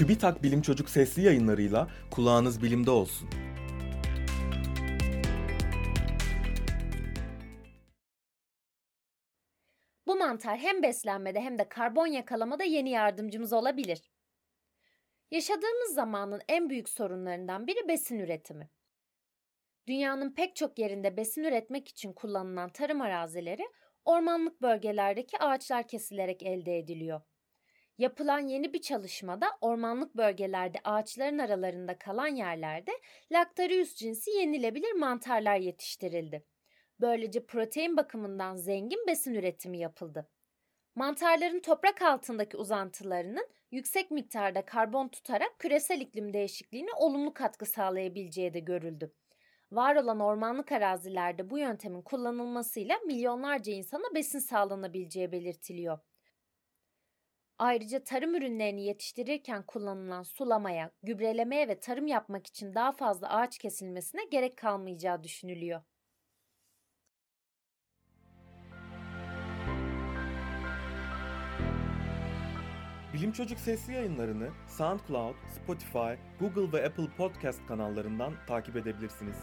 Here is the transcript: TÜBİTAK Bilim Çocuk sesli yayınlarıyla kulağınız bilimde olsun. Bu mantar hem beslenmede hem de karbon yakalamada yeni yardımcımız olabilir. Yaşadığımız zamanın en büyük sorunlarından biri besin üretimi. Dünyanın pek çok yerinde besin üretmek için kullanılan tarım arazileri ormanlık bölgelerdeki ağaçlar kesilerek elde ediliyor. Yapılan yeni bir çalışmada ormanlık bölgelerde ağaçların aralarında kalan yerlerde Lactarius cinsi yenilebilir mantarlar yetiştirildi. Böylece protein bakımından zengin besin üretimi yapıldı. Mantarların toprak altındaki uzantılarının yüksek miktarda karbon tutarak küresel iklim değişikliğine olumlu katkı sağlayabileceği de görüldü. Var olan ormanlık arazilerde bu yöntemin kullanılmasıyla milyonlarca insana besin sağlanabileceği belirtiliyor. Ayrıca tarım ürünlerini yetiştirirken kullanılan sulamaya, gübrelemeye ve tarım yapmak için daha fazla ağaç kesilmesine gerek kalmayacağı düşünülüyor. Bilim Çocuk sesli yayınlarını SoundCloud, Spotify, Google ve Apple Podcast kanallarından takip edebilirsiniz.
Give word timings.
TÜBİTAK 0.00 0.42
Bilim 0.42 0.62
Çocuk 0.62 0.90
sesli 0.90 1.22
yayınlarıyla 1.22 1.88
kulağınız 2.10 2.62
bilimde 2.62 2.90
olsun. 2.90 3.30
Bu 10.06 10.16
mantar 10.16 10.58
hem 10.58 10.82
beslenmede 10.82 11.40
hem 11.40 11.58
de 11.58 11.68
karbon 11.68 12.06
yakalamada 12.06 12.64
yeni 12.64 12.90
yardımcımız 12.90 13.52
olabilir. 13.52 14.10
Yaşadığımız 15.30 15.94
zamanın 15.94 16.40
en 16.48 16.70
büyük 16.70 16.88
sorunlarından 16.88 17.66
biri 17.66 17.88
besin 17.88 18.18
üretimi. 18.18 18.70
Dünyanın 19.86 20.34
pek 20.34 20.56
çok 20.56 20.78
yerinde 20.78 21.16
besin 21.16 21.44
üretmek 21.44 21.88
için 21.88 22.12
kullanılan 22.12 22.72
tarım 22.72 23.00
arazileri 23.00 23.64
ormanlık 24.04 24.62
bölgelerdeki 24.62 25.38
ağaçlar 25.38 25.88
kesilerek 25.88 26.42
elde 26.42 26.78
ediliyor. 26.78 27.20
Yapılan 28.00 28.38
yeni 28.38 28.72
bir 28.72 28.80
çalışmada 28.80 29.46
ormanlık 29.60 30.16
bölgelerde 30.16 30.78
ağaçların 30.84 31.38
aralarında 31.38 31.98
kalan 31.98 32.26
yerlerde 32.26 32.90
Lactarius 33.32 33.94
cinsi 33.94 34.30
yenilebilir 34.30 34.92
mantarlar 34.92 35.56
yetiştirildi. 35.56 36.44
Böylece 37.00 37.46
protein 37.46 37.96
bakımından 37.96 38.56
zengin 38.56 39.06
besin 39.06 39.34
üretimi 39.34 39.78
yapıldı. 39.78 40.28
Mantarların 40.94 41.60
toprak 41.60 42.02
altındaki 42.02 42.56
uzantılarının 42.56 43.48
yüksek 43.70 44.10
miktarda 44.10 44.64
karbon 44.64 45.08
tutarak 45.08 45.58
küresel 45.58 46.00
iklim 46.00 46.32
değişikliğine 46.32 46.90
olumlu 46.96 47.34
katkı 47.34 47.66
sağlayabileceği 47.66 48.54
de 48.54 48.60
görüldü. 48.60 49.14
Var 49.72 49.96
olan 49.96 50.20
ormanlık 50.20 50.72
arazilerde 50.72 51.50
bu 51.50 51.58
yöntemin 51.58 52.02
kullanılmasıyla 52.02 52.98
milyonlarca 53.06 53.72
insana 53.72 54.14
besin 54.14 54.38
sağlanabileceği 54.38 55.32
belirtiliyor. 55.32 55.98
Ayrıca 57.60 58.04
tarım 58.04 58.34
ürünlerini 58.34 58.84
yetiştirirken 58.84 59.62
kullanılan 59.62 60.22
sulamaya, 60.22 60.90
gübrelemeye 61.02 61.68
ve 61.68 61.80
tarım 61.80 62.06
yapmak 62.06 62.46
için 62.46 62.74
daha 62.74 62.92
fazla 62.92 63.28
ağaç 63.28 63.58
kesilmesine 63.58 64.24
gerek 64.30 64.56
kalmayacağı 64.56 65.22
düşünülüyor. 65.24 65.82
Bilim 73.14 73.32
Çocuk 73.32 73.58
sesli 73.58 73.92
yayınlarını 73.92 74.50
SoundCloud, 74.68 75.34
Spotify, 75.54 76.12
Google 76.40 76.78
ve 76.78 76.86
Apple 76.86 77.08
Podcast 77.16 77.66
kanallarından 77.66 78.34
takip 78.46 78.76
edebilirsiniz. 78.76 79.36